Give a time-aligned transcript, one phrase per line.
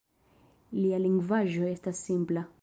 [0.85, 2.47] Lia lingvaĵo estas simpla.